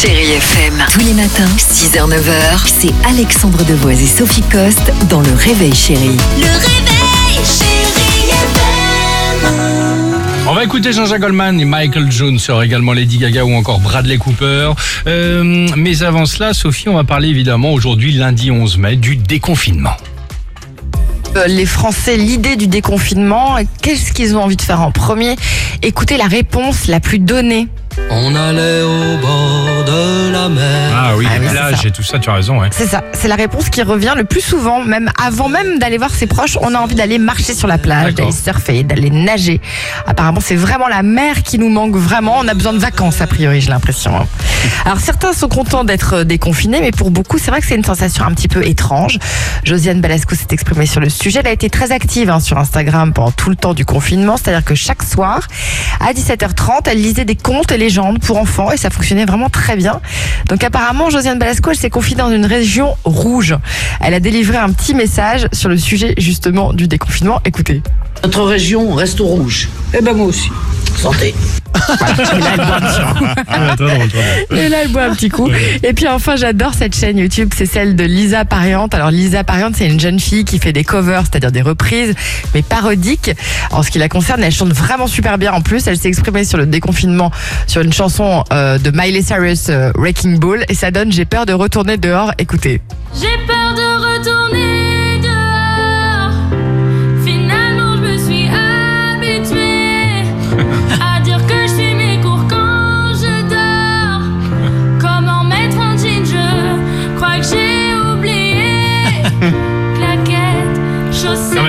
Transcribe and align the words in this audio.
Chérie 0.00 0.30
FM. 0.30 0.84
Tous 0.92 1.00
les 1.00 1.12
matins, 1.12 1.48
6h-9h, 1.58 2.66
c'est 2.66 2.92
Alexandre 3.04 3.64
Devoise 3.64 4.00
et 4.00 4.06
Sophie 4.06 4.42
Coste 4.42 4.92
dans 5.10 5.20
Le 5.20 5.32
Réveil 5.34 5.74
Chérie. 5.74 6.16
Le 6.36 6.46
réveil, 6.46 7.44
chérie 7.44 8.30
FM. 9.42 9.48
On 10.46 10.54
va 10.54 10.62
écouter 10.62 10.92
Jean-Jacques 10.92 11.22
Goldman 11.22 11.58
et 11.58 11.64
Michael 11.64 12.12
Jones, 12.12 12.38
sera 12.38 12.64
également 12.64 12.92
Lady 12.92 13.18
Gaga 13.18 13.44
ou 13.44 13.52
encore 13.54 13.80
Bradley 13.80 14.18
Cooper. 14.18 14.70
Euh, 15.08 15.68
mais 15.76 16.04
avant 16.04 16.26
cela, 16.26 16.54
Sophie, 16.54 16.88
on 16.88 16.94
va 16.94 17.02
parler 17.02 17.30
évidemment 17.30 17.72
aujourd'hui, 17.72 18.12
lundi 18.12 18.52
11 18.52 18.78
mai, 18.78 18.94
du 18.94 19.16
déconfinement. 19.16 19.96
Euh, 21.36 21.48
les 21.48 21.66
Français 21.66 22.16
l'idée 22.16 22.54
du 22.54 22.68
déconfinement. 22.68 23.56
Qu'est-ce 23.82 24.12
qu'ils 24.12 24.36
ont 24.36 24.44
envie 24.44 24.56
de 24.56 24.62
faire 24.62 24.80
en 24.80 24.92
premier? 24.92 25.34
Écoutez 25.82 26.16
la 26.16 26.26
réponse 26.26 26.86
la 26.86 27.00
plus 27.00 27.18
donnée. 27.18 27.66
On 28.10 28.34
allait 28.34 28.82
au 28.82 29.16
bord 29.20 29.57
de 29.88 30.30
la 30.30 30.48
mer. 30.48 30.97
Ah 31.10 31.16
oui, 31.16 31.26
Ah 31.30 31.38
les 31.38 31.46
c'est 31.46 31.52
plages 31.52 31.86
et 31.86 31.90
tout 31.90 32.02
ça, 32.02 32.18
tu 32.18 32.28
as 32.30 32.34
raison. 32.34 32.60
Ouais. 32.60 32.68
C'est 32.70 32.86
ça, 32.86 33.02
c'est 33.12 33.28
la 33.28 33.34
réponse 33.36 33.70
qui 33.70 33.82
revient 33.82 34.12
le 34.16 34.24
plus 34.24 34.40
souvent, 34.40 34.82
même 34.84 35.10
avant 35.22 35.48
même 35.48 35.78
d'aller 35.78 35.96
voir 35.98 36.10
ses 36.14 36.26
proches, 36.26 36.58
on 36.60 36.74
a 36.74 36.78
envie 36.78 36.94
d'aller 36.94 37.18
marcher 37.18 37.54
sur 37.54 37.66
la 37.68 37.78
plage, 37.78 38.14
D'accord. 38.14 38.26
d'aller 38.26 38.36
surfer, 38.36 38.82
d'aller 38.82 39.10
nager. 39.10 39.60
Apparemment, 40.06 40.40
c'est 40.44 40.56
vraiment 40.56 40.88
la 40.88 41.02
mer 41.02 41.42
qui 41.42 41.58
nous 41.58 41.68
manque 41.70 41.96
vraiment. 41.96 42.36
On 42.38 42.48
a 42.48 42.54
besoin 42.54 42.72
de 42.72 42.78
vacances, 42.78 43.20
a 43.20 43.26
priori, 43.26 43.60
j'ai 43.60 43.70
l'impression. 43.70 44.14
hein. 44.16 44.26
Alors, 44.84 45.00
certains 45.00 45.32
sont 45.32 45.48
contents 45.48 45.84
d'être 45.84 46.14
euh, 46.16 46.24
déconfinés, 46.24 46.80
mais 46.80 46.90
pour 46.90 47.10
beaucoup, 47.10 47.38
c'est 47.38 47.50
vrai 47.50 47.60
que 47.60 47.66
c'est 47.66 47.76
une 47.76 47.84
sensation 47.84 48.24
un 48.24 48.32
petit 48.32 48.48
peu 48.48 48.66
étrange. 48.66 49.18
Josiane 49.64 50.00
Balasco 50.00 50.34
s'est 50.34 50.46
exprimée 50.50 50.86
sur 50.86 51.00
le 51.00 51.08
sujet. 51.08 51.40
Elle 51.40 51.46
a 51.48 51.52
été 51.52 51.70
très 51.70 51.92
active 51.92 52.28
hein, 52.30 52.40
sur 52.40 52.58
Instagram 52.58 53.12
pendant 53.12 53.30
tout 53.30 53.50
le 53.50 53.56
temps 53.56 53.74
du 53.74 53.84
confinement, 53.84 54.36
c'est-à-dire 54.36 54.64
que 54.64 54.74
chaque 54.74 55.02
soir, 55.02 55.40
à 56.00 56.12
17h30, 56.12 56.82
elle 56.86 57.00
lisait 57.00 57.24
des 57.24 57.36
contes 57.36 57.70
et 57.72 57.78
légendes 57.78 58.18
pour 58.20 58.38
enfants 58.38 58.70
et 58.72 58.76
ça 58.76 58.90
fonctionnait 58.90 59.24
vraiment 59.26 59.48
très 59.50 59.76
bien. 59.76 60.00
Donc 60.48 60.64
apparemment, 60.64 61.07
Josiane 61.10 61.38
Balasco, 61.38 61.70
elle 61.70 61.76
s'est 61.76 61.90
confiée 61.90 62.16
dans 62.16 62.30
une 62.30 62.46
région 62.46 62.96
rouge. 63.04 63.56
Elle 64.00 64.14
a 64.14 64.20
délivré 64.20 64.56
un 64.56 64.70
petit 64.70 64.94
message 64.94 65.48
sur 65.52 65.68
le 65.68 65.76
sujet 65.76 66.14
justement 66.18 66.72
du 66.72 66.88
déconfinement. 66.88 67.40
Écoutez. 67.44 67.82
Notre 68.22 68.42
région 68.42 68.94
reste 68.94 69.20
au 69.20 69.26
rouge. 69.26 69.68
Eh 69.96 70.02
ben 70.02 70.14
moi 70.14 70.26
aussi. 70.26 70.50
Santé. 70.98 71.34
Et 74.50 74.68
là, 74.68 74.78
elle 74.82 74.88
boit 74.88 75.04
un 75.04 75.14
petit 75.14 75.28
coup. 75.28 75.48
Et 75.82 75.92
puis 75.92 76.08
enfin, 76.08 76.36
j'adore 76.36 76.74
cette 76.74 76.96
chaîne 76.96 77.18
YouTube, 77.18 77.52
c'est 77.56 77.66
celle 77.66 77.94
de 77.96 78.04
Lisa 78.04 78.44
Pariante. 78.44 78.94
Alors 78.94 79.10
Lisa 79.10 79.44
Pariante, 79.44 79.76
c'est 79.76 79.86
une 79.86 80.00
jeune 80.00 80.18
fille 80.18 80.44
qui 80.44 80.58
fait 80.58 80.72
des 80.72 80.84
covers, 80.84 81.22
c'est-à-dire 81.22 81.52
des 81.52 81.62
reprises, 81.62 82.14
mais 82.54 82.62
parodiques. 82.62 83.30
En 83.70 83.82
ce 83.82 83.90
qui 83.90 83.98
la 83.98 84.08
concerne, 84.08 84.42
elle 84.42 84.52
chante 84.52 84.72
vraiment 84.72 85.06
super 85.06 85.38
bien 85.38 85.52
en 85.52 85.60
plus. 85.60 85.86
Elle 85.86 85.96
s'est 85.96 86.08
exprimée 86.08 86.44
sur 86.44 86.58
le 86.58 86.66
déconfinement 86.66 87.30
sur 87.66 87.80
une 87.82 87.92
chanson 87.92 88.44
euh, 88.52 88.78
de 88.78 88.90
Miley 88.90 89.22
Cyrus, 89.22 89.68
euh, 89.68 89.92
Wrecking 89.96 90.38
Ball, 90.38 90.64
et 90.68 90.74
ça 90.74 90.90
donne 90.90 91.12
J'ai 91.12 91.24
peur 91.24 91.46
de 91.46 91.52
retourner 91.52 91.96
dehors. 91.96 92.32
Écoutez. 92.38 92.80
J'ai 93.14 93.38
peur 93.46 93.74
de 93.74 94.18
retourner 94.18 94.67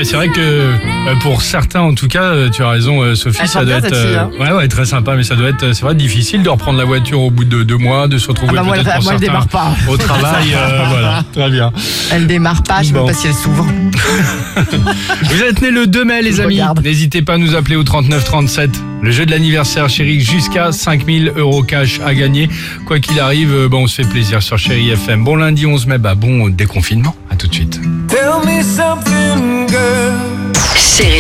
C'est 0.04 0.16
vrai 0.16 0.30
que 0.30 0.40
euh, 0.40 0.76
pour 1.22 1.42
certains, 1.42 1.82
en 1.82 1.94
tout 1.94 2.08
cas, 2.08 2.24
euh, 2.24 2.50
tu 2.50 2.64
as 2.64 2.70
raison, 2.70 3.02
euh, 3.02 3.16
Sophie, 3.16 3.40
Elle 3.42 3.48
ça 3.48 3.66
doit 3.66 3.78
être 3.78 3.94
hein. 3.94 4.30
ouais, 4.40 4.52
ouais, 4.52 4.68
très 4.68 4.86
sympa, 4.86 5.16
mais 5.16 5.24
ça 5.24 5.36
doit 5.36 5.50
être, 5.50 5.74
c'est 5.74 5.82
vrai, 5.82 5.96
difficile 5.96 6.44
de 6.44 6.50
reprendre 6.50 6.78
la 6.78 6.86
voiture 6.86 7.22
au 7.22 7.30
bout 7.32 7.44
de 7.46 7.64
deux 7.64 7.78
mois, 7.78 8.08
de 8.08 8.18
se 8.18 8.28
retrouver 8.28 8.54
Ah 8.58 8.64
bah 8.64 8.72
peut-être 8.74 8.88
elle- 8.88 8.94
pour 8.96 9.04
moi, 9.04 9.12
certains 9.12 9.26
démarre 9.26 9.48
pas. 9.48 9.72
au 9.90 9.98
travail. 9.98 10.48
euh, 10.56 10.84
voilà, 10.90 11.24
très 11.34 11.50
bien. 11.50 11.72
Elle 12.12 12.28
démarre 12.28 12.64
pas, 12.64 12.82
je 12.82 12.88
sais 12.88 12.94
Bon. 12.94 13.06
même 13.06 13.14
pas 13.16 13.20
si 13.22 13.28
elle 13.28 13.34
s'ouvre. 13.34 13.66
Vous 15.24 15.44
êtes 15.44 15.62
nés 15.62 15.72
le 15.72 15.88
2 15.88 16.06
mai, 16.06 16.22
les 16.22 16.34
Je 16.34 16.42
amis. 16.42 16.54
regarde. 16.56 16.82
N'hésitez 16.84 17.22
pas 17.22 17.34
à 17.34 17.38
nous 17.38 17.56
appeler 17.56 17.76
au 17.76 17.84
39 17.84 18.24
37. 18.24 18.70
Le 19.02 19.12
jeu 19.12 19.26
de 19.26 19.32
l'anniversaire, 19.32 19.88
chérie, 19.90 20.20
jusqu'à 20.20 20.72
5000 20.72 21.34
euros 21.38 21.64
cash 21.64 22.00
à 22.06 22.14
gagner. 22.14 22.50
Quoi 22.86 23.00
qu'il 23.00 23.20
arrive, 23.20 23.68
bon, 23.70 23.84
on 23.84 23.88
se 23.88 24.02
fait 24.02 24.10
plaisir 24.10 24.42
sur 24.44 24.58
Chérie 24.58 24.90
FM. 24.90 25.24
Bon 25.24 25.36
lundi 25.36 25.66
11 25.66 25.86
mai, 25.88 25.98
bah 25.98 26.16
bon 26.16 26.50
déconfinement. 26.50 27.16
À 27.32 27.36
tout 27.36 27.48
de 27.48 27.54
suite. 27.54 27.80
Tell 28.10 28.40
me 28.46 28.62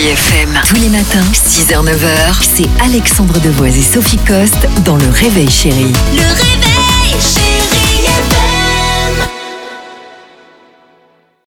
FM. 0.10 0.60
Tous 0.66 0.76
les 0.78 0.90
matins, 0.90 1.22
6h-9h, 1.34 2.42
c'est 2.42 2.68
Alexandre 2.84 3.40
Devoise 3.42 3.78
et 3.78 3.84
Sophie 3.84 4.18
Coste 4.18 4.68
dans 4.84 4.98
Le 4.98 5.08
Réveil 5.10 5.50
Chérie. 5.52 5.94
Le 6.14 6.24
réveil, 6.24 6.60
chérie 6.60 6.69